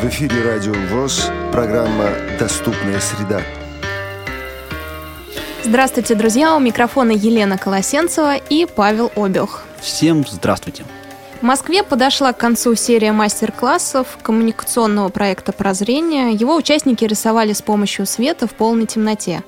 [0.00, 3.42] В эфире Радио ВОЗ, программа «Доступная среда».
[5.62, 6.56] Здравствуйте, друзья!
[6.56, 9.66] У микрофона Елена Колосенцева и Павел Обех.
[9.82, 10.84] Всем здравствуйте!
[11.40, 16.32] В Москве подошла к концу серия мастер-классов коммуникационного проекта «Прозрение».
[16.32, 19.42] Его участники рисовали с помощью света в полной темноте.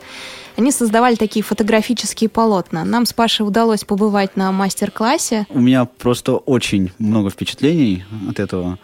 [0.58, 2.84] Они создавали такие фотографические полотна.
[2.84, 5.46] Нам с Пашей удалось побывать на мастер-классе.
[5.48, 8.78] У меня просто очень много впечатлений от этого.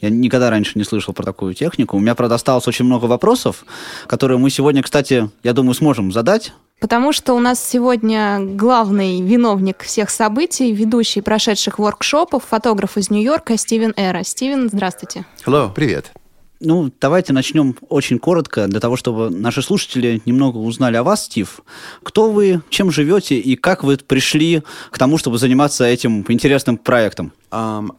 [0.00, 1.96] Я никогда раньше не слышал про такую технику.
[1.96, 3.64] У меня, правда, осталось очень много вопросов,
[4.06, 6.52] которые мы сегодня, кстати, я думаю, сможем задать.
[6.80, 13.56] Потому что у нас сегодня главный виновник всех событий, ведущий прошедших воркшопов, фотограф из Нью-Йорка
[13.56, 14.22] Стивен Эра.
[14.22, 15.24] Стивен, здравствуйте.
[15.44, 15.72] Hello.
[15.74, 16.12] Привет.
[16.60, 21.60] Ну, давайте начнем очень коротко, для того, чтобы наши слушатели немного узнали о вас, Стив.
[22.02, 27.32] Кто вы, чем живете и как вы пришли к тому, чтобы заниматься этим интересным проектом?
[27.50, 27.90] Um,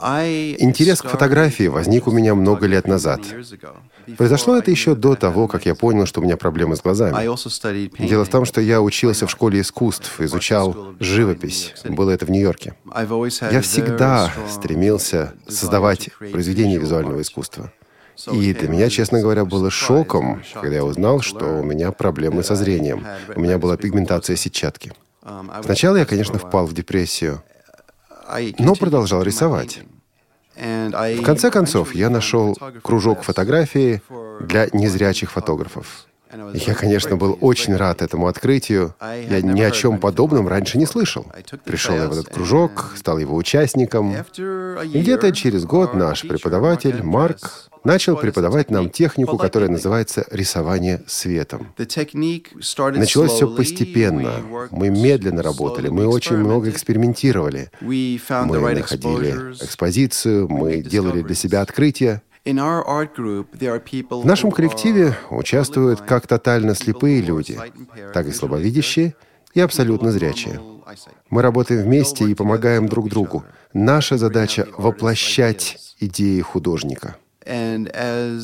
[0.59, 3.21] Интерес к фотографии возник у меня много лет назад.
[4.17, 7.15] Произошло это еще до того, как я понял, что у меня проблемы с глазами.
[8.07, 11.73] Дело в том, что я учился в школе искусств, изучал живопись.
[11.85, 12.75] Было это в Нью-Йорке.
[13.51, 17.71] Я всегда стремился создавать произведения визуального искусства.
[18.31, 22.55] И для меня, честно говоря, было шоком, когда я узнал, что у меня проблемы со
[22.55, 23.05] зрением.
[23.35, 24.93] У меня была пигментация сетчатки.
[25.63, 27.41] Сначала я, конечно, впал в депрессию,
[28.57, 29.79] но продолжал рисовать.
[30.55, 34.01] В конце концов, я нашел кружок фотографии
[34.41, 36.08] для незрячих фотографов.
[36.53, 38.93] Я, конечно, был очень рад этому открытию.
[39.01, 41.25] Я ни о чем подобном раньше не слышал.
[41.63, 44.13] Пришел я в этот кружок, стал его участником.
[44.13, 51.73] И где-то через год наш преподаватель, Марк, начал преподавать нам технику, которая называется рисование светом.
[51.77, 54.33] Началось все постепенно.
[54.71, 57.71] Мы медленно работали, мы очень много экспериментировали.
[57.81, 58.19] Мы
[58.75, 59.31] находили
[59.63, 62.21] экспозицию, мы делали для себя открытия.
[62.53, 67.59] В нашем коллективе участвуют как тотально слепые люди,
[68.13, 69.15] так и слабовидящие
[69.53, 70.59] и абсолютно зрячие.
[71.29, 73.43] Мы работаем вместе и помогаем друг другу.
[73.73, 77.17] Наша задача— воплощать идеи художника.
[77.45, 78.39] Наша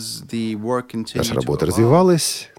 [1.33, 2.49] работа развивалась,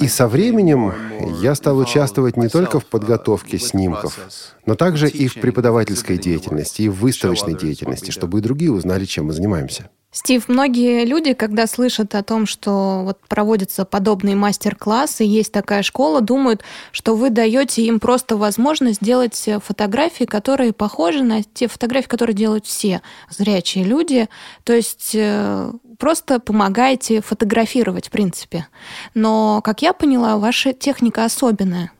[0.00, 0.92] и со временем
[1.40, 4.18] я стал участвовать не только в подготовке снимков,
[4.66, 9.26] но также и в преподавательской деятельности, и в выставочной деятельности, чтобы и другие узнали, чем
[9.26, 9.90] мы занимаемся.
[10.12, 16.20] Стив, многие люди, когда слышат о том, что вот проводятся подобные мастер-классы, есть такая школа,
[16.20, 22.34] думают, что вы даете им просто возможность сделать фотографии, которые похожи на те фотографии, которые
[22.34, 24.28] делают все зрячие люди.
[24.64, 28.66] То есть э, просто помогаете фотографировать, в принципе.
[29.14, 31.92] Но, как я поняла, ваша техника особенная.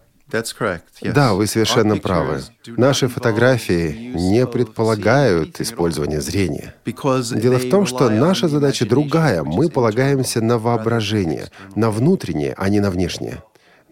[1.03, 2.43] Да, вы совершенно правы.
[2.67, 6.75] Наши фотографии не предполагают использование зрения.
[7.33, 9.43] Дело в том, что наша задача другая.
[9.43, 13.43] Мы полагаемся на воображение, на внутреннее, а не на внешнее.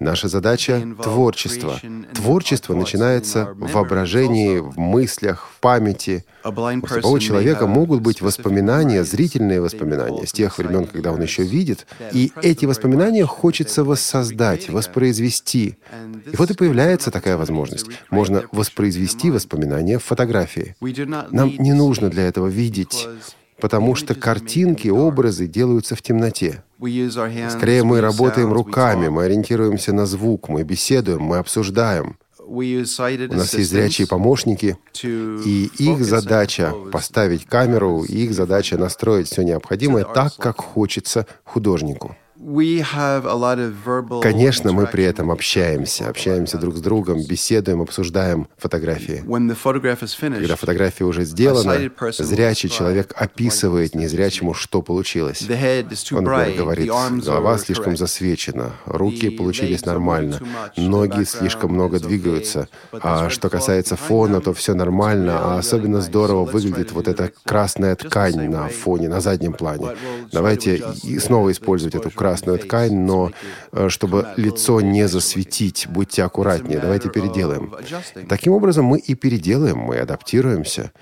[0.00, 1.81] Наша задача— творчество.
[2.14, 6.25] Творчество начинается в воображении, в мыслях, в памяти.
[6.44, 11.87] У слепого человека могут быть воспоминания, зрительные воспоминания с тех времен, когда он еще видит,
[12.12, 15.76] и эти воспоминания хочется воссоздать, воспроизвести.
[16.32, 17.87] И вот и появляется такая возможность.
[18.10, 20.76] Можно воспроизвести воспоминания в фотографии.
[20.81, 23.08] Нам не нужно для этого видеть
[23.60, 26.62] потому что картинки, образы делаются в темноте.
[27.50, 32.16] Скорее, мы работаем руками, мы ориентируемся на звук, мы беседуем, мы обсуждаем.
[33.34, 40.04] У нас есть зрячие помощники, и их задача поставить камеру, их задача настроить все необходимое
[40.04, 42.16] так, как хочется художнику.
[44.22, 49.25] Конечно, мы при этом общаемся, общаемся друг с другом, беседуем, обсуждаем фотографии.
[50.38, 55.43] Когда фотография уже сделана, зрячий человек описывает незрячему, что получилось.
[56.12, 56.25] Он
[56.56, 56.88] говорит,
[57.25, 60.41] голова слишком засвечена, руки получились нормально,
[60.76, 66.93] ноги слишком много двигаются, а что касается фона, то все нормально, а особенно здорово выглядит
[66.93, 69.96] вот эта красная ткань на фоне, на заднем плане.
[70.31, 70.85] Давайте
[71.19, 73.32] снова использовать эту красную красную ткань, но
[73.72, 77.75] э, чтобы лицо не засветить, будьте аккуратнее, давайте переделаем.
[78.28, 80.92] Таким образом, мы и переделаем, мы адаптируемся.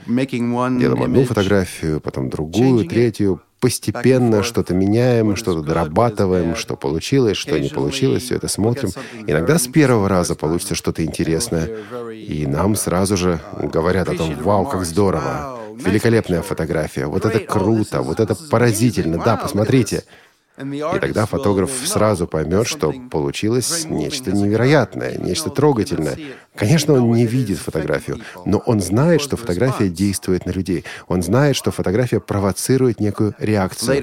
[0.80, 7.68] Делаем одну фотографию, потом другую, третью, постепенно что-то меняем, что-то дорабатываем, что получилось, что не
[7.68, 8.90] получилось, все это смотрим.
[9.26, 11.68] Иногда с первого раза получится что-то интересное,
[12.12, 18.02] и нам сразу же говорят о том, вау, как здорово, великолепная фотография, вот это круто,
[18.02, 20.04] вот это поразительно, да, посмотрите.
[20.58, 26.18] И тогда фотограф сразу поймет, что получилось нечто невероятное, нечто трогательное.
[26.54, 30.84] Конечно, он не видит фотографию, но он знает, что фотография действует на людей.
[31.08, 34.02] Он знает, что фотография провоцирует некую реакцию.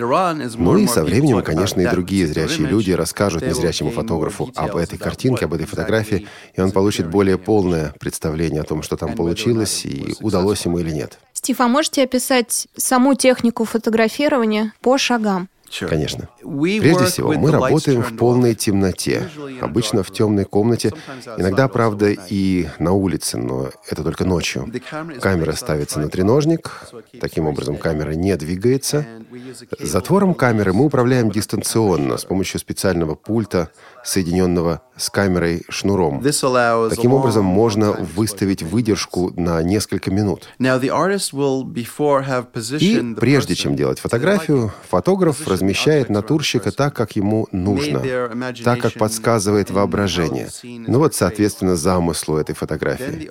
[0.57, 5.45] Ну и со временем, конечно, и другие зрячие люди расскажут незрячему фотографу об этой картинке,
[5.45, 10.15] об этой фотографии, и он получит более полное представление о том, что там получилось и
[10.21, 11.17] удалось ему или нет.
[11.33, 15.49] Стив, а можете описать саму технику фотографирования по шагам?
[15.79, 16.29] Конечно.
[16.44, 19.30] Прежде всего, мы работаем в полной темноте,
[19.62, 20.94] обычно в темной комнате,
[21.38, 24.72] иногда, правда, и на улице, но это только ночью.
[25.22, 29.06] Камера ставится на треножник, таким образом камера не двигается.
[29.80, 33.69] Затвором камеры мы управляем дистанционно с помощью специального пульта,
[34.04, 36.22] соединенного с камерой шнуром.
[36.22, 40.50] Таким образом, можно выставить выдержку на несколько минут.
[42.80, 48.01] И прежде чем делать фотографию, фотограф размещает натурщика так, как ему нужно,
[48.63, 50.50] так, как подсказывает воображение.
[50.63, 53.30] Ну вот, соответственно, замыслу этой фотографии.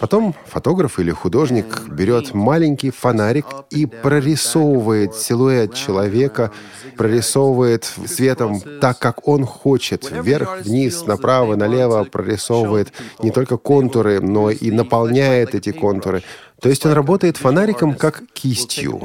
[0.00, 6.50] Потом фотограф или художник берет маленький фонарик и прорисовывает силуэт человека,
[6.96, 14.50] прорисовывает светом так, как он хочет, вверх, вниз, направо, налево, прорисовывает не только контуры, но
[14.50, 16.22] и наполняет эти контуры.
[16.60, 19.02] То есть он работает фонариком как кистью,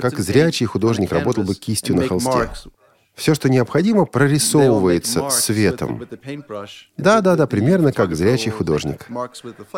[0.00, 2.48] как зрячий художник работал бы кистью на холсте.
[3.14, 6.06] Все, что необходимо, прорисовывается светом.
[6.96, 9.06] Да, да, да, примерно как зрячий художник.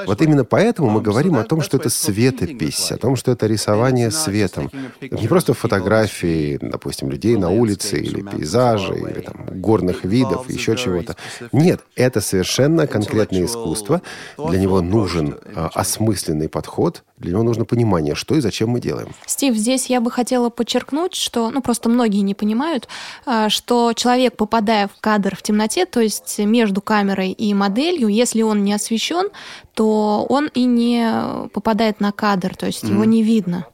[0.07, 4.13] Вот именно поэтому мы говорим о том, что это светопись, о том, что это рисование
[4.13, 4.71] светом.
[5.01, 11.17] не просто фотографии, допустим, людей на улице, или пейзажи, или там, горных видов, еще чего-то.
[11.53, 14.03] Нет, это совершенно конкретное искусство.
[14.37, 19.15] Для него нужен а, осмысленный подход, для него нужно понимание, что и зачем мы делаем.
[19.27, 22.89] Стив, здесь я бы хотела подчеркнуть, что, ну, просто многие не понимают,
[23.25, 28.43] а, что человек, попадая в кадр в темноте, то есть между камерой и моделью, если
[28.43, 29.31] он не освещен,
[29.75, 32.93] то он и не попадает на кадр, то есть mm-hmm.
[32.93, 33.67] его не видно.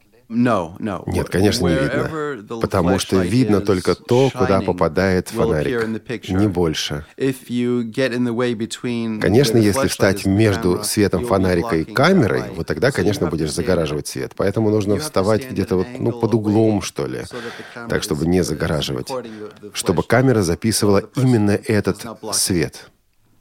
[1.07, 2.61] Нет, конечно, не видно.
[2.61, 6.29] Потому что видно только то, куда попадает фонарик.
[6.29, 7.07] Не больше.
[9.21, 14.33] Конечно, если встать между светом фонарика и камерой, вот тогда, конечно, будешь загораживать свет.
[14.37, 17.23] Поэтому нужно вставать где-то вот, ну, под углом, что ли.
[17.89, 19.11] Так, чтобы не загораживать.
[19.73, 22.91] Чтобы камера записывала именно этот свет.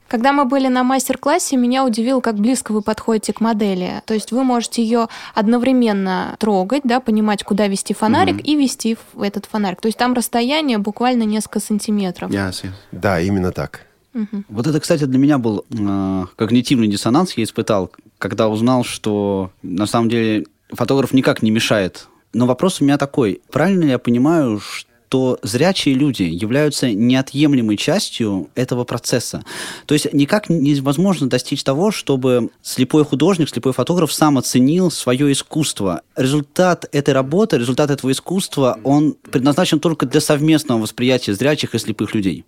[0.08, 4.02] Когда мы были на мастер-классе, меня удивило, как близко вы подходите к модели.
[4.06, 8.42] То есть вы можете ее одновременно трогать, да, понимать, куда вести фонарик mm-hmm.
[8.42, 9.80] и вести в этот фонарик.
[9.80, 12.30] То есть там расстояние буквально несколько сантиметров.
[12.30, 12.70] Yes, yes.
[12.90, 13.82] Да, именно так.
[14.14, 14.44] Угу.
[14.48, 19.86] Вот это, кстати, для меня был э, когнитивный диссонанс, я испытал, когда узнал, что на
[19.86, 22.08] самом деле фотограф никак не мешает.
[22.32, 23.40] Но вопрос у меня такой.
[23.50, 29.44] Правильно ли я понимаю, что то зрячие люди являются неотъемлемой частью этого процесса.
[29.86, 36.02] То есть никак невозможно достичь того, чтобы слепой художник, слепой фотограф сам оценил свое искусство.
[36.16, 42.14] Результат этой работы, результат этого искусства, он предназначен только для совместного восприятия зрячих и слепых
[42.14, 42.44] людей.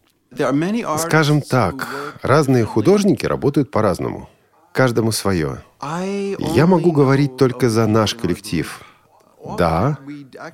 [0.99, 1.89] Скажем так,
[2.23, 4.29] разные художники работают по-разному.
[4.73, 5.63] Каждому свое.
[5.83, 8.81] Я могу говорить только за наш коллектив.
[9.59, 9.99] Да,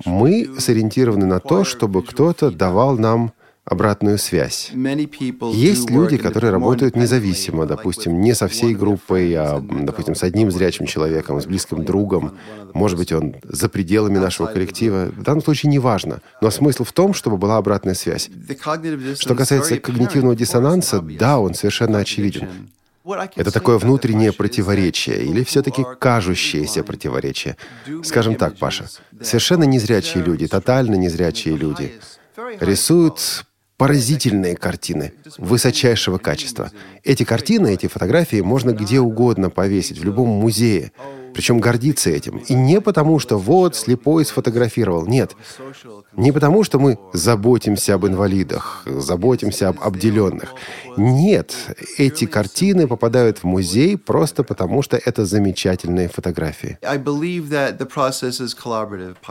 [0.05, 3.33] мы сориентированы на то, чтобы кто-то давал нам
[3.67, 4.71] обратную связь.
[4.73, 10.85] Есть люди, которые работают независимо, допустим, не со всей группой, а, допустим, с одним зрячим
[10.85, 12.37] человеком, с близким другом.
[12.73, 15.11] Может быть, он за пределами нашего коллектива.
[15.13, 16.21] В данном случае не важно.
[16.41, 18.29] Но смысл в том, чтобы была обратная связь.
[19.19, 22.47] Что касается когнитивного диссонанса, да, он совершенно очевиден.
[23.35, 27.57] Это такое внутреннее противоречие или все-таки кажущееся противоречие.
[28.03, 28.87] Скажем так, Паша,
[29.21, 31.93] совершенно незрячие люди, тотально незрячие люди
[32.59, 33.45] рисуют
[33.77, 36.71] поразительные картины высочайшего качества.
[37.03, 40.91] Эти картины, эти фотографии можно где угодно повесить, в любом музее.
[41.37, 42.39] Причем гордиться этим.
[42.39, 45.05] И не потому, что вот слепой сфотографировал.
[45.05, 45.35] Нет.
[46.15, 50.55] Не потому, что мы заботимся об инвалидах, заботимся об обделенных.
[50.97, 51.53] Нет.
[51.99, 56.79] Эти картины попадают в музей просто потому, что это замечательные фотографии.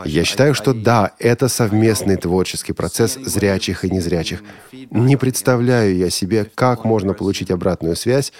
[0.05, 4.43] Я считаю, что да, это совместный творческий процесс зрячих и незрячих.
[4.91, 8.31] Не представляю я себе, как можно получить обратную связь,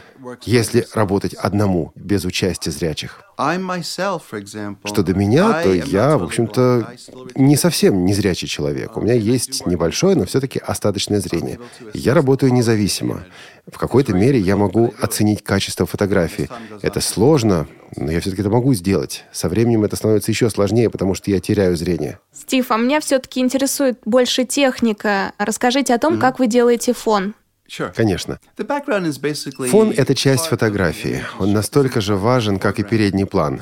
[0.44, 3.22] если работать одному, без участия зрячих.
[3.38, 6.96] Что до меня, то я, в общем-то,
[7.36, 8.98] не совсем незрячий человек.
[8.98, 11.60] У меня есть небольшое, но все-таки остаточное зрение.
[11.94, 13.26] Я работаю независимо.
[13.72, 16.50] В какой-то мере я могу оценить качество фотографии.
[16.82, 19.26] Это сложно, но я все-таки это могу сделать.
[19.32, 22.20] Со временем это становится еще сложнее, потому что я теряю зрение.
[22.34, 25.34] Стив, а меня все-таки интересует больше техника.
[25.38, 26.22] Расскажите о том, mm-hmm.
[26.22, 27.36] как вы делаете фон.
[27.96, 28.40] Конечно.
[29.70, 31.24] Фон— это часть фотографии.
[31.40, 33.62] Он настолько же важен, как и передний план.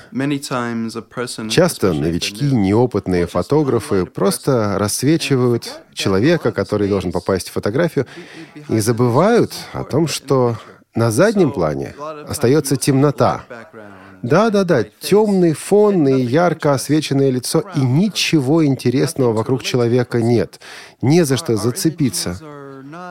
[1.49, 8.05] Часто новички, неопытные фотографы просто рассвечивают человека, который должен попасть в фотографию,
[8.69, 10.57] и забывают о том, что
[10.93, 11.93] на заднем плане
[12.27, 13.43] остается темнота.
[14.21, 20.59] Да-да-да, темный фон и ярко освещенное лицо, и ничего интересного вокруг человека нет.
[21.01, 22.39] Не за что зацепиться.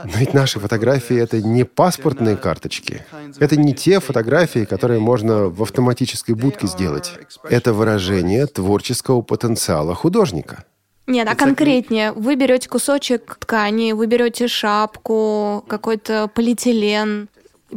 [0.05, 3.05] Но ведь наши фотографии— это не паспортные карточки.
[3.39, 7.13] Это не те фотографии, которые можно в автоматической будке сделать.
[7.45, 10.65] Это выражение творческого потенциала художника.
[11.07, 17.29] Нет, а конкретнее, вы берете кусочек ткани, вы берете шапку, какой-то полиэтилен,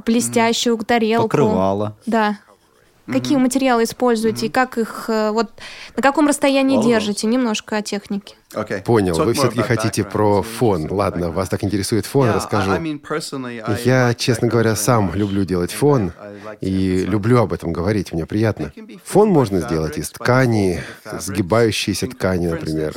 [0.06, 1.28] блестящую тарелку.
[1.28, 1.98] Покрывало.
[2.06, 2.38] Да.
[3.06, 5.50] Какие материалы используете и как их, э, вот
[5.96, 7.26] на каком расстоянии держите?
[7.28, 8.36] Немножко о технике.
[8.54, 8.82] Okay.
[8.82, 9.14] Понял.
[9.14, 10.88] Вы все-таки хотите про фон.
[10.90, 12.72] Ладно, вас так интересует фон, расскажу.
[13.84, 16.14] Я, честно говоря, сам люблю делать фон
[16.62, 18.14] и люблю об этом говорить.
[18.14, 18.72] Мне приятно.
[19.04, 20.82] Фон можно сделать из ткани,
[21.20, 22.96] сгибающейся ткани, например.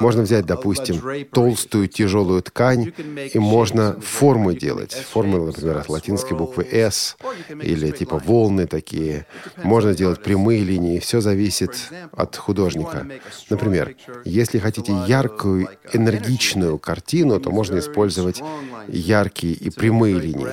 [0.00, 2.92] Можно взять, допустим, толстую тяжелую ткань,
[3.32, 4.94] и можно форму делать.
[4.94, 7.16] Формы, например, от латинской буквы S
[7.62, 9.26] или типа волны такие.
[9.62, 10.98] Можно сделать прямые линии.
[10.98, 11.76] Все зависит
[12.10, 13.06] от художника.
[13.48, 13.94] Например,
[14.24, 18.42] если если хотите яркую, энергичную картину, то можно использовать
[18.88, 20.48] яркие и прямые линии.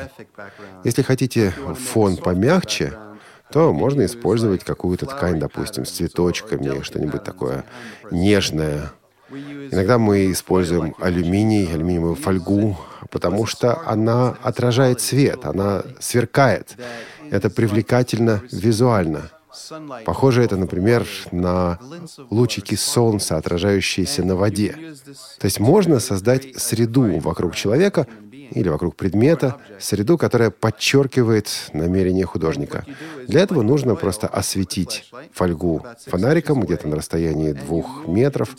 [0.84, 1.54] Если хотите
[1.92, 2.94] фон помягче,
[3.52, 7.64] то можно использовать какую-то ткань, допустим, с цветочками, что-нибудь такое
[8.12, 8.92] нежное.
[9.32, 12.78] Иногда мы используем алюминий, алюминиевую фольгу,
[13.10, 16.76] потому что она отражает свет, она сверкает.
[17.32, 19.32] Это привлекательно визуально.
[20.06, 21.80] Похоже это, например, на
[22.30, 24.76] лучики солнца, отражающиеся на воде.
[25.40, 28.08] То есть можно создать среду вокруг человека
[28.52, 32.86] или вокруг предмета, среду, которая подчеркивает намерение художника.
[33.28, 38.56] Для этого нужно просто осветить фольгу фонариком где-то на расстоянии двух метров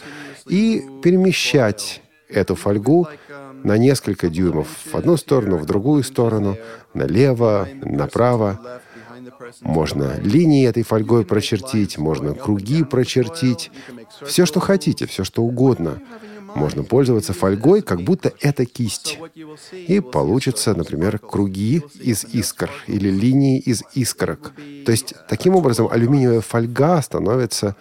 [0.49, 3.09] и перемещать эту фольгу
[3.63, 6.57] на несколько дюймов в одну сторону, в другую сторону,
[6.93, 8.81] налево, направо.
[9.61, 13.71] Можно линии этой фольгой прочертить, можно круги прочертить.
[14.25, 16.01] Все, что хотите, все, что угодно.
[16.55, 19.19] Можно пользоваться фольгой, как будто это кисть.
[19.73, 24.53] И получится, например, круги из искр или линии из искорок.
[24.87, 27.75] То есть, таким образом, алюминиевая фольга становится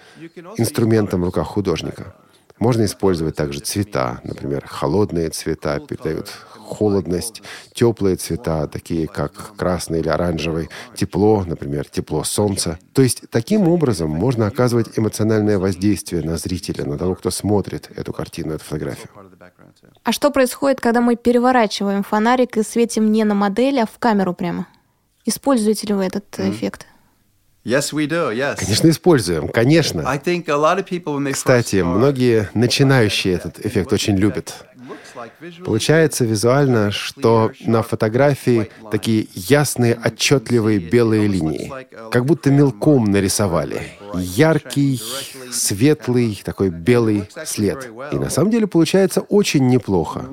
[0.57, 2.15] инструментом в руках художника.
[2.59, 4.21] Можно использовать также цвета.
[4.23, 6.31] Например, холодные цвета передают
[6.63, 7.41] холодность,
[7.73, 12.79] теплые цвета, такие как красный или оранжевый, тепло, например, тепло солнца.
[12.93, 18.13] То есть таким образом можно оказывать эмоциональное воздействие на зрителя, на того, кто смотрит эту
[18.13, 19.09] картину, эту фотографию.
[20.03, 24.33] А что происходит, когда мы переворачиваем фонарик и светим не на модель, а в камеру
[24.33, 24.67] прямо?
[25.25, 26.51] Используете ли вы этот mm.
[26.51, 26.87] эффект?
[27.63, 28.57] Yes, we do, yes.
[28.59, 30.03] Конечно, используем, конечно.
[31.31, 34.65] Кстати, многие начинающие этот эффект очень любят.
[35.65, 41.71] Получается визуально, что на фотографии такие ясные, отчетливые белые линии,
[42.11, 43.81] как будто мелком нарисовали.
[44.15, 45.01] Яркий,
[45.51, 47.89] светлый, такой белый след.
[48.11, 50.25] И на самом деле получается очень неплохо.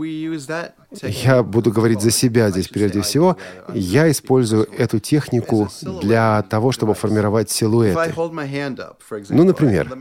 [1.02, 3.36] Я буду говорить за себя здесь прежде всего.
[3.72, 5.68] Я использую эту технику
[6.02, 8.12] для того, чтобы формировать силуэты.
[9.28, 9.96] Ну, например,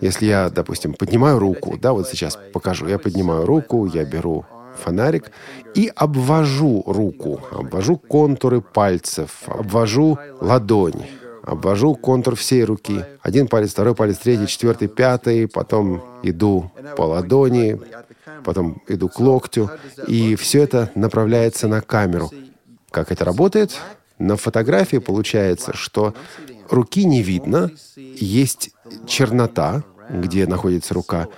[0.00, 4.44] если я, допустим, поднимаю руку, да, вот сейчас покажу, я поднимаю руку, я беру
[4.76, 5.30] фонарик
[5.74, 11.06] и обвожу руку, обвожу контуры пальцев, обвожу ладонь,
[11.42, 13.04] обвожу контур всей руки.
[13.22, 17.80] Один палец, второй палец, третий, четвертый, пятый, потом иду по ладони,
[18.44, 19.70] потом иду к локтю,
[20.06, 22.30] и все это направляется на камеру.
[22.90, 23.76] Как это работает?
[24.18, 26.14] На фотографии получается, что
[26.70, 28.70] руки не видно, есть
[29.06, 31.28] чернота, где находится рука,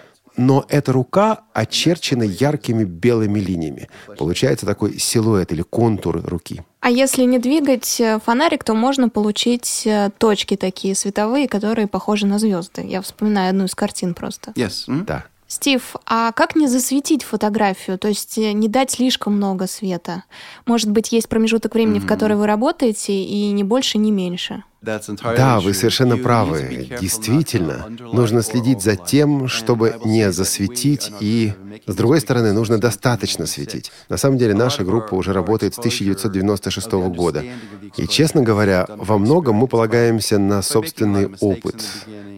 [0.40, 3.90] но эта рука очерчена яркими белыми линиями.
[4.16, 6.62] Получается такой силуэт или контур руки.
[6.80, 12.26] А если не двигать э, фонарик, то можно получить э, точки такие световые, которые похожи
[12.26, 12.82] на звезды.
[12.86, 14.52] Я вспоминаю одну из картин просто.
[14.52, 14.88] Yes.
[14.88, 15.04] Mm?
[15.04, 15.24] Да.
[15.46, 20.24] Стив, а как не засветить фотографию, то есть э, не дать слишком много света?
[20.64, 22.04] Может быть, есть промежуток времени, mm-hmm.
[22.04, 24.64] в который вы работаете, и не больше, не меньше?
[24.82, 26.88] Да, вы совершенно правы.
[27.00, 31.52] Действительно, нужно следить за тем, чтобы не засветить, и,
[31.86, 33.92] с другой стороны, нужно достаточно светить.
[34.08, 37.44] На самом деле, наша группа уже работает с 1996 года.
[37.96, 41.84] И, честно говоря, во многом мы полагаемся на собственный опыт,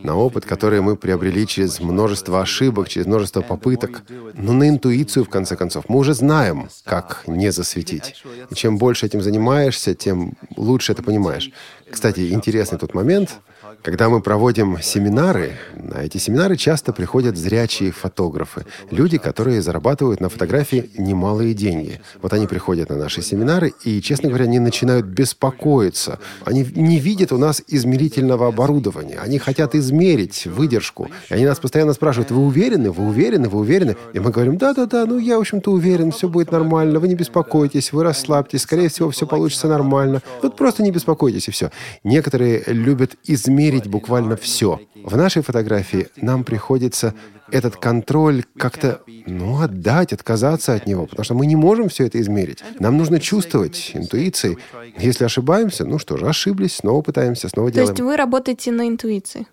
[0.02, 4.02] на опыт, который мы приобрели через множество ошибок, через множество попыток,
[4.34, 5.84] но на интуицию, в конце концов.
[5.88, 8.24] Мы уже знаем, как не засветить.
[8.50, 11.52] И чем больше этим занимаешься, тем лучше это понимаешь.
[11.92, 13.40] Кстати, интересный тот момент,
[13.82, 20.28] когда мы проводим семинары, на эти семинары часто приходят зрячие фотографы, люди, которые зарабатывают на
[20.28, 22.00] фотографии немалые деньги.
[22.20, 26.18] Вот они приходят на наши семинары и, честно говоря, они начинают беспокоиться.
[26.44, 29.18] Они не видят у нас измерительного оборудования.
[29.18, 31.08] Они хотят измерить выдержку.
[31.30, 33.96] И они нас постоянно спрашивают, вы уверены, вы уверены, вы уверены?
[34.12, 37.92] И мы говорим, да-да-да, ну я, в общем-то, уверен, все будет нормально, вы не беспокойтесь,
[37.92, 40.22] вы расслабьтесь, скорее всего, все получится нормально.
[40.42, 41.70] Вот просто не беспокойтесь, и все.
[42.04, 44.80] Некоторые любят измерить измерить буквально все.
[45.04, 47.14] В нашей фотографии нам приходится
[47.50, 52.20] этот контроль как-то, ну, отдать, отказаться от него, потому что мы не можем все это
[52.20, 52.64] измерить.
[52.80, 54.58] Нам нужно чувствовать интуицией.
[54.98, 57.88] Если ошибаемся, ну что же, ошиблись, снова пытаемся, снова делаем.
[57.88, 59.46] То есть вы работаете на интуиции?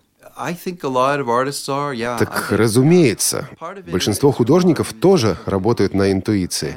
[2.18, 3.48] Так, разумеется,
[3.90, 6.76] большинство художников тоже работают на интуиции.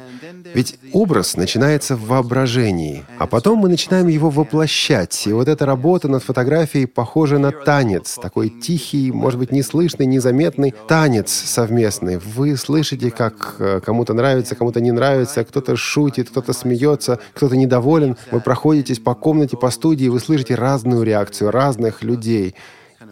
[0.54, 5.26] Ведь образ начинается в воображении, а потом мы начинаем его воплощать.
[5.26, 10.74] И вот эта работа над фотографией похожа на танец, такой тихий, может быть, неслышный, незаметный
[10.86, 12.18] танец совместный.
[12.18, 18.16] Вы слышите, как э, кому-то нравится, кому-то не нравится, кто-то шутит, кто-то смеется, кто-то недоволен.
[18.30, 22.54] Вы проходитесь по комнате, по студии, вы слышите разную реакцию разных людей.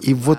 [0.02, 0.38] И вот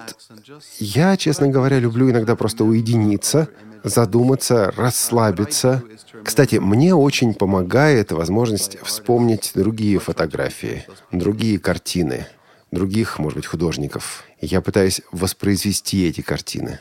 [0.80, 3.48] я, честно говоря, люблю иногда просто уединиться,
[3.84, 5.84] задуматься, расслабиться.
[6.24, 12.28] Кстати, мне очень помогает возможность вспомнить другие фотографии, другие картины,
[12.72, 14.24] других, может быть, художников.
[14.42, 16.80] Я пытаюсь воспроизвести эти картины.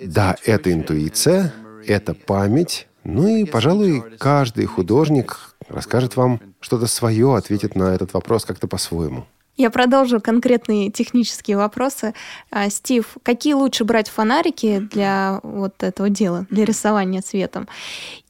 [0.00, 1.52] Да, это интуиция,
[1.86, 8.44] это память, ну и, пожалуй, каждый художник расскажет вам что-то свое, ответит на этот вопрос
[8.44, 9.26] как-то по-своему.
[9.58, 12.14] Я продолжу конкретные технические вопросы.
[12.52, 17.66] А, Стив, какие лучше брать фонарики для вот этого дела, для рисования цветом?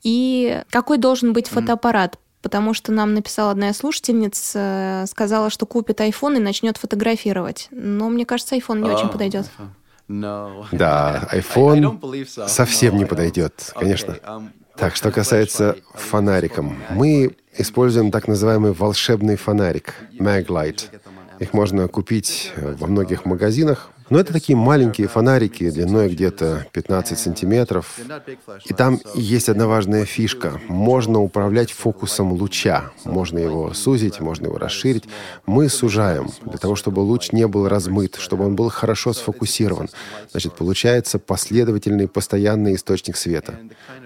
[0.02, 2.18] И какой должен быть фотоаппарат?
[2.40, 7.68] Потому что нам написала одна слушательница, сказала, что купит iPhone и начнет фотографировать.
[7.73, 9.50] Но мне кажется, iPhone не очень подойдет.
[10.08, 14.12] Да, iPhone совсем не подойдет, конечно.
[14.12, 20.88] Um, так, что касается фонариком, мы используем так называемый волшебный фонарик, Maglite.
[21.38, 23.90] Их можно купить э, во многих магазинах.
[24.10, 27.98] Но это такие маленькие фонарики длиной где-то 15 сантиметров.
[28.64, 30.58] И там есть одна важная фишка.
[30.66, 32.90] Можно управлять фокусом луча.
[33.04, 35.04] Можно его сузить, можно его расширить.
[35.44, 39.90] Мы сужаем для того, чтобы луч не был размыт, чтобы он был хорошо сфокусирован.
[40.30, 43.58] Значит, получается последовательный постоянный источник света.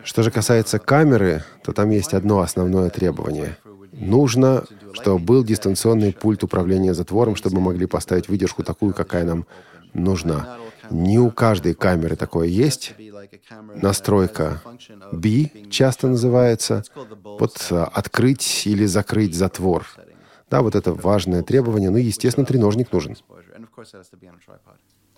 [0.03, 3.57] Что же касается камеры, то там есть одно основное требование.
[3.93, 9.47] Нужно чтобы был дистанционный пульт управления затвором, чтобы мы могли поставить выдержку такую, какая нам
[9.95, 10.59] нужна.
[10.91, 12.95] Не у каждой камеры такое есть.
[13.75, 14.63] Настройка
[15.13, 16.85] B часто называется.
[17.25, 19.87] Вот а, открыть или закрыть затвор.
[20.51, 21.91] Да, вот это важное требование.
[21.91, 23.17] Ну, естественно, треножник нужен.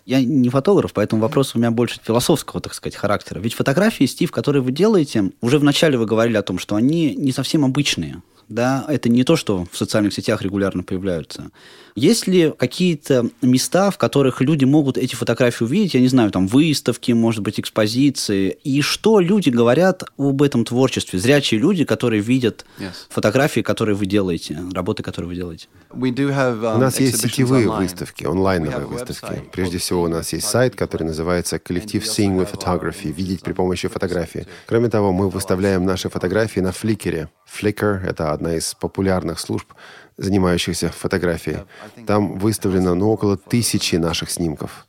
[0.05, 3.39] Я не фотограф, поэтому вопрос у меня больше философского, так сказать, характера.
[3.39, 7.31] Ведь фотографии, Стив, которые вы делаете, уже вначале вы говорили о том, что они не
[7.31, 11.51] совсем обычные да, это не то, что в социальных сетях регулярно появляются.
[11.95, 15.93] Есть ли какие-то места, в которых люди могут эти фотографии увидеть?
[15.93, 18.57] Я не знаю, там выставки, может быть, экспозиции.
[18.65, 21.19] И что люди говорят об этом творчестве?
[21.19, 22.91] Зрячие люди, которые видят yes.
[23.09, 25.67] фотографии, которые вы делаете, работы, которые вы делаете.
[25.93, 29.41] Um, у нас есть сетевые выставки, онлайновые выставки.
[29.53, 33.87] Прежде всего, у нас есть сайт, который называется «Коллектив Seeing with Photography»— «Видеть при помощи
[33.87, 34.45] фотографии».
[34.67, 37.29] Кроме того, мы выставляем наши фотографии на Flickr.
[37.47, 39.73] Flickr— это одна из популярных служб,
[40.17, 41.59] занимающихся фотографией.
[42.05, 44.87] Там выставлено ну, около тысячи наших снимков.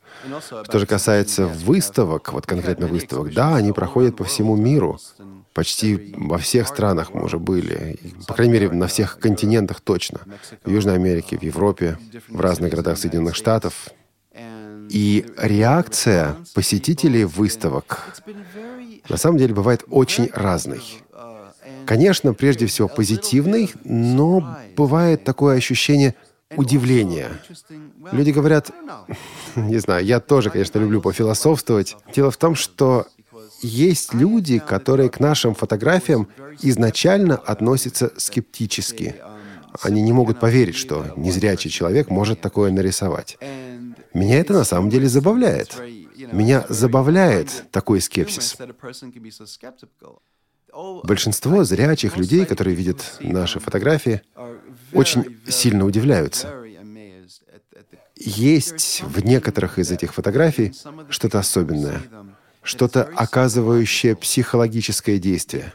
[0.65, 4.99] Что же касается выставок, вот конкретно выставок, да, они проходят по всему миру.
[5.53, 10.21] Почти во всех странах мы уже были, по крайней мере, на всех континентах точно.
[10.65, 13.89] В Южной Америке, в Европе, в разных городах Соединенных Штатов.
[14.91, 18.21] И реакция посетителей выставок
[19.09, 20.83] на самом деле бывает очень разной.
[21.87, 26.15] Конечно, прежде всего позитивный, но бывает такое ощущение
[26.57, 27.31] удивления.
[28.13, 28.71] Люди говорят,
[29.57, 31.97] не знаю, я тоже, конечно, люблю пофилософствовать.
[32.15, 33.07] Дело в том, что
[33.63, 36.29] есть люди, которые к нашим фотографиям
[36.63, 39.17] изначально относятся скептически.
[39.83, 43.39] Они не могут поверить, что незрячий человек может такое нарисовать.
[44.15, 45.77] Меня это на самом деле забавляет.
[46.33, 48.57] Меня забавляет такой скепсис.
[51.05, 54.23] Большинство зрячих людей, которые видят наши фотографии,
[54.93, 56.53] очень сильно удивляются.
[58.17, 60.75] Есть в некоторых из этих фотографий
[61.11, 62.03] что-то особенное,
[62.63, 65.73] что-то оказывающее психологическое действие.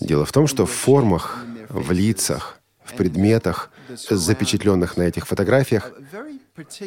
[0.00, 3.70] Дело в том, что в формах, в лицах, в предметах,
[4.10, 5.92] запечатленных на этих фотографиях,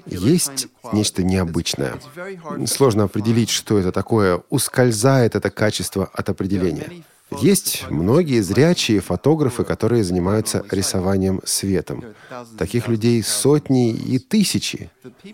[0.06, 1.96] есть нечто необычное.
[2.67, 4.43] Сложно определить, что это такое.
[4.50, 7.04] Ускользает это качество от определения.
[7.41, 12.04] Есть многие зрячие фотографы, которые занимаются рисованием светом.
[12.58, 14.91] Таких людей сотни и тысячи.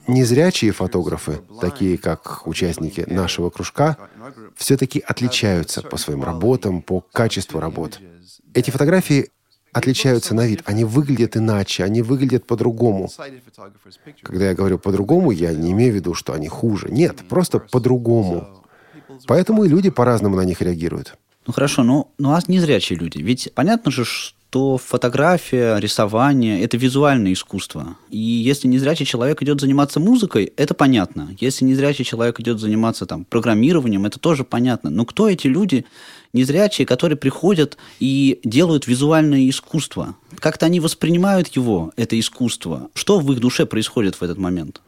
[0.07, 3.97] Незрячие фотографы, такие как участники нашего кружка,
[4.55, 7.99] все-таки отличаются по своим работам, по качеству работ.
[8.53, 9.29] Эти фотографии
[9.71, 13.09] отличаются на вид, они выглядят иначе, они выглядят по-другому.
[14.23, 16.87] Когда я говорю по-другому, я не имею в виду, что они хуже.
[16.89, 18.63] Нет, просто по-другому.
[19.27, 21.17] Поэтому и люди по-разному на них реагируют.
[21.49, 23.17] Ну хорошо, ну, ну а незрячие люди?
[23.23, 27.97] Ведь понятно же, что фотография, рисование– это визуальное искусство.
[28.11, 31.35] И если незрячий человек идет заниматься музыкой, это понятно.
[31.39, 34.91] Если незрячий человек идет заниматься там, программированием, это тоже понятно.
[34.91, 35.85] Но кто эти люди
[36.33, 40.15] незрячие, которые приходят и делают визуальное искусство?
[40.37, 42.91] Как-то они воспринимают его, это искусство.
[42.93, 44.81] Что в их душе происходит в этот момент?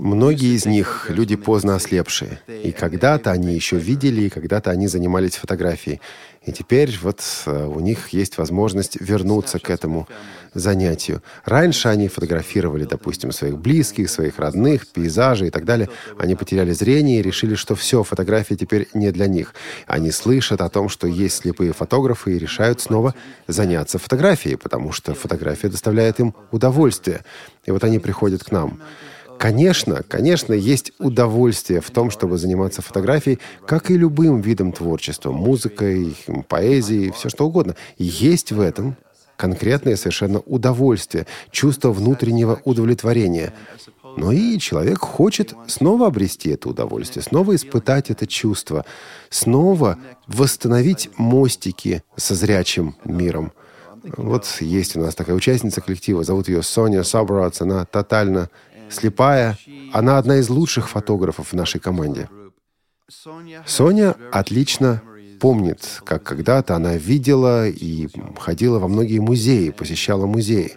[0.00, 2.40] Многие из них— люди поздно ослепшие.
[2.48, 6.00] И когда-то они еще видели, и когда-то они занимались фотографией.
[6.46, 10.08] И теперь вот э, у них есть возможность вернуться к этому
[10.54, 11.22] занятию.
[11.44, 15.90] Раньше они фотографировали, допустим, своих близких, своих родных, пейзажи и так далее.
[16.18, 19.52] Они потеряли зрение и решили, что все, фотография теперь не для них.
[19.86, 23.14] Они слышат о том, что есть слепые фотографы и решают снова
[23.48, 27.22] заняться фотографией, потому что фотография доставляет им удовольствие.
[27.66, 28.80] И вот они приходят к нам.
[29.38, 36.16] Конечно, конечно, есть удовольствие в том, чтобы заниматься фотографией, как и любым видом творчества, музыкой,
[36.48, 37.76] поэзией, все что угодно.
[37.98, 38.96] есть в этом
[39.36, 43.52] конкретное совершенно удовольствие, чувство внутреннего удовлетворения.
[44.16, 48.86] Но и человек хочет снова обрести это удовольствие, снова испытать это чувство,
[49.28, 53.52] снова восстановить мостики со зрячим миром.
[54.16, 58.48] Вот есть у нас такая участница коллектива, зовут ее Соня Сабрац, она тотально
[58.90, 59.58] слепая.
[59.92, 62.28] Она одна из лучших фотографов в нашей команде.
[63.66, 65.02] Соня отлично
[65.40, 70.76] помнит, как когда-то она видела и ходила во многие музеи, посещала музеи.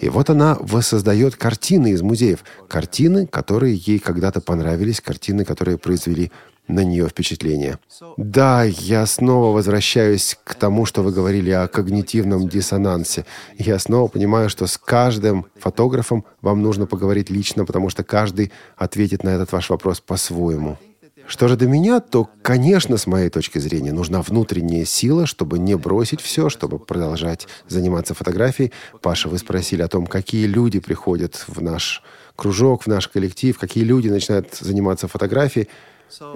[0.00, 2.44] И вот она воссоздает картины из музеев.
[2.68, 6.32] Картины, которые ей когда-то понравились, картины, которые произвели
[6.72, 7.78] на нее впечатление.
[8.16, 13.24] Да, я снова возвращаюсь к тому, что вы говорили о когнитивном диссонансе.
[13.58, 19.24] Я снова понимаю, что с каждым фотографом вам нужно поговорить лично, потому что каждый ответит
[19.24, 20.78] на этот ваш вопрос по-своему.
[21.26, 25.76] Что же до меня, то, конечно, с моей точки зрения, нужна внутренняя сила, чтобы не
[25.76, 28.72] бросить все, чтобы продолжать заниматься фотографией.
[29.00, 32.02] Паша, вы спросили о том, какие люди приходят в наш
[32.34, 35.68] кружок, в наш коллектив, какие люди начинают заниматься фотографией.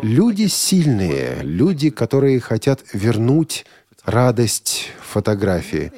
[0.03, 3.67] Люди сильные, люди, которые хотят вернуть
[4.05, 5.93] радость фотографии.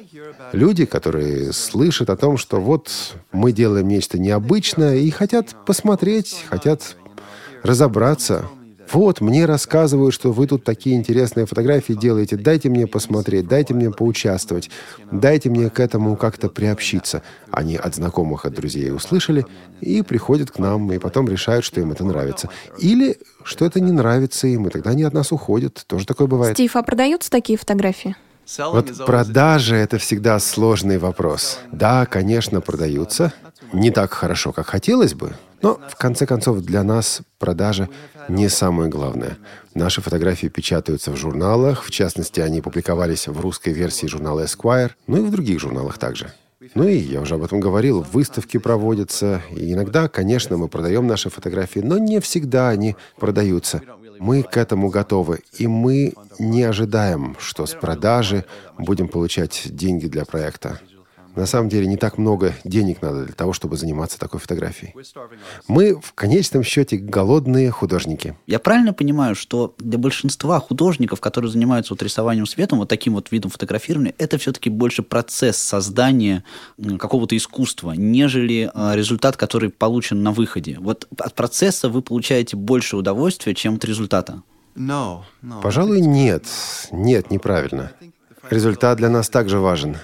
[0.51, 2.89] Люди, которые слышат о том, что вот
[3.31, 6.97] мы делаем нечто необычное и хотят посмотреть, хотят
[7.63, 8.49] разобраться.
[8.91, 12.37] Вот, мне рассказывают, что вы тут такие интересные фотографии делаете.
[12.37, 14.69] Дайте мне посмотреть, дайте мне поучаствовать,
[15.11, 17.21] дайте мне к этому как-то приобщиться.
[17.51, 19.45] Они от знакомых, от друзей услышали
[19.81, 22.49] и приходят к нам, и потом решают, что им это нравится.
[22.79, 25.83] Или что это не нравится им, и тогда они от нас уходят.
[25.87, 26.55] Тоже такое бывает.
[26.55, 28.15] Стив, а продаются такие фотографии?
[28.57, 31.59] Вот продажи— это всегда сложный вопрос.
[31.71, 33.31] Да, конечно, продаются.
[33.73, 37.89] Не так хорошо, как хотелось бы, но, в конце концов, для нас продажа
[38.27, 39.37] не самое главное.
[39.73, 45.17] Наши фотографии печатаются в журналах, в частности, они публиковались в русской версии журнала Esquire, ну
[45.17, 46.31] и в других журналах также.
[46.75, 51.29] Ну и, я уже об этом говорил, выставки проводятся, и иногда, конечно, мы продаем наши
[51.29, 53.81] фотографии, но не всегда они продаются.
[54.19, 58.43] Мы к этому готовы, и мы не ожидаем, что с продажи
[58.77, 60.81] будем получать деньги для проекта.
[61.35, 64.93] На самом деле не так много денег надо для того, чтобы заниматься такой фотографией.
[65.67, 68.35] Мы в конечном счете голодные художники.
[68.47, 73.31] Я правильно понимаю, что для большинства художников, которые занимаются вот рисованием светом, вот таким вот
[73.31, 76.43] видом фотографирования, это все-таки больше процесс создания
[76.97, 80.77] какого-то искусства, нежели а, результат, который получен на выходе.
[80.79, 84.41] Вот от процесса вы получаете больше удовольствия, чем от результата.
[85.61, 86.45] Пожалуй, нет.
[86.91, 87.91] Нет, неправильно.
[88.49, 89.97] Результат для нас также важен.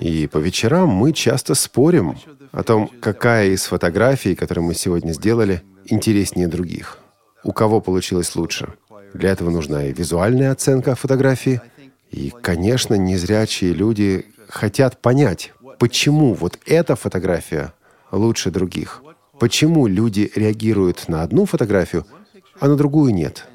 [0.00, 2.16] И по вечерам мы часто спорим
[2.52, 6.98] о том, какая из фотографий, которые мы сегодня сделали, интереснее других.
[7.44, 8.74] У кого получилось лучше.
[9.14, 11.60] Для этого нужна и визуальная оценка фотографии.
[12.10, 17.72] И, конечно, незрячие люди хотят понять, почему вот эта фотография
[18.12, 19.02] лучше других.
[19.38, 22.06] Почему люди реагируют на одну фотографию,
[22.58, 23.46] а на другую нет.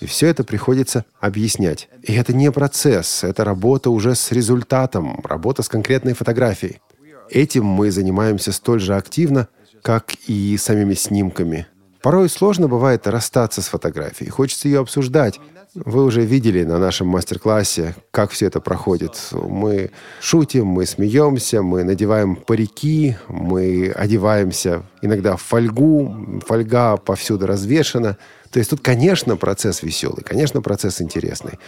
[0.00, 1.88] И все это приходится объяснять.
[2.02, 6.80] И это не процесс, это работа уже с результатом, работа с конкретной фотографией.
[7.28, 9.48] Этим мы занимаемся столь же активно,
[9.82, 11.66] как и самими снимками.
[12.02, 15.38] Порой сложно бывает расстаться с фотографией, хочется ее обсуждать.
[15.74, 19.28] Вы уже видели на нашем мастер-классе, как все это проходит.
[19.30, 28.16] Мы шутим, мы смеемся, мы надеваем парики, мы одеваемся иногда в фольгу, фольга повсюду развешена.
[28.50, 31.60] То есть тут, конечно, процесс веселый, конечно, процесс интересный.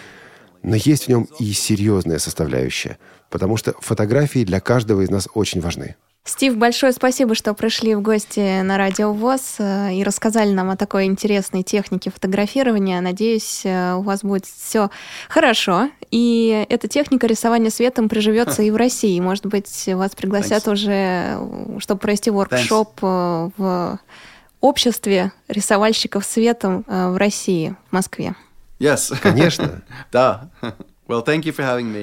[0.65, 2.99] Но есть в нем и серьезная составляющая,
[3.31, 5.95] потому что фотографии для каждого из нас очень важны.
[6.25, 10.77] Стив, большое спасибо, что пришли в гости на Радио ВОЗ э, и рассказали нам о
[10.77, 13.01] такой интересной технике фотографирования.
[13.01, 14.89] Надеюсь, э, у вас будет все
[15.29, 19.19] хорошо, и эта техника рисования светом приживется и в России.
[19.19, 20.73] Может быть, вас пригласят Thanks.
[20.73, 23.53] уже, чтобы провести воркшоп Thanks.
[23.59, 23.99] Э, в
[24.61, 28.37] обществе рисовальщиков светом в России, в Москве.
[28.79, 29.13] Yes.
[29.21, 29.83] Конечно.
[30.13, 30.51] да.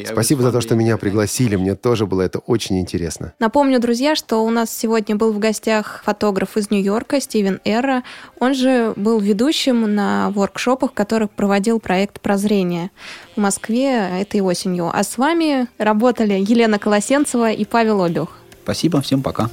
[0.05, 1.55] Спасибо за то, что меня пригласили.
[1.55, 3.33] Мне тоже было это очень интересно.
[3.39, 8.03] Напомню, друзья, что у нас сегодня был в гостях фотограф из Нью-Йорка Стивен Эрра.
[8.39, 12.91] Он же был ведущим на воркшопах, которых проводил проект «Прозрение»
[13.35, 14.89] в Москве этой осенью.
[14.93, 18.37] А с вами работали Елена Колосенцева и Павел Обюх.
[18.63, 19.49] Спасибо, всем пока.